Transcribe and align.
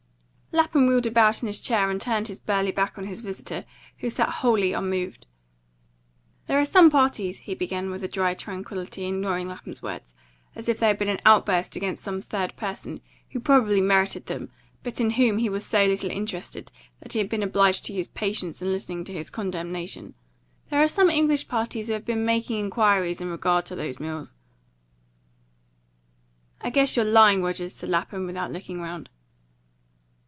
Lapham 0.53 0.85
wheeled 0.85 1.05
about 1.05 1.41
in 1.41 1.47
his 1.47 1.61
chair 1.61 1.89
and 1.89 1.99
turned 1.99 2.27
his 2.27 2.41
burly 2.41 2.73
back 2.73 2.97
on 2.97 3.05
his 3.05 3.21
visitor, 3.21 3.63
who 3.99 4.09
sat 4.09 4.27
wholly 4.27 4.73
unmoved. 4.73 5.25
"There 6.47 6.59
are 6.59 6.65
some 6.65 6.89
parties," 6.89 7.39
he 7.39 7.55
began, 7.55 7.89
with 7.89 8.03
a 8.03 8.09
dry 8.09 8.33
tranquillity 8.33 9.07
ignoring 9.07 9.47
Lapham's 9.47 9.81
words, 9.81 10.13
as 10.53 10.67
if 10.67 10.77
they 10.77 10.87
had 10.87 10.97
been 10.97 11.07
an 11.07 11.21
outburst 11.25 11.77
against 11.77 12.03
some 12.03 12.19
third 12.19 12.53
person, 12.57 12.99
who 13.29 13.39
probably 13.39 13.79
merited 13.79 14.25
them, 14.25 14.49
but 14.83 14.99
in 14.99 15.11
whom 15.11 15.37
he 15.37 15.47
was 15.47 15.65
so 15.65 15.85
little 15.85 16.11
interested 16.11 16.69
that 17.01 17.13
he 17.13 17.19
had 17.19 17.29
been 17.29 17.43
obliged 17.43 17.85
to 17.85 17.93
use 17.93 18.09
patience 18.09 18.61
in 18.61 18.73
listening 18.73 19.05
to 19.05 19.13
his 19.13 19.29
condemnation, 19.29 20.15
"there 20.69 20.83
are 20.83 20.87
some 20.89 21.09
English 21.09 21.47
parties 21.47 21.87
who 21.87 21.93
have 21.93 22.05
been 22.05 22.25
making 22.25 22.59
inquiries 22.59 23.21
in 23.21 23.29
regard 23.29 23.65
to 23.65 23.73
those 23.75 24.01
mills." 24.01 24.35
"I 26.59 26.69
guess 26.71 26.97
you're 26.97 27.05
lying, 27.05 27.41
Rogers," 27.41 27.73
said 27.73 27.89
Lapham, 27.89 28.25
without 28.25 28.51
looking 28.51 28.81
round. 28.81 29.09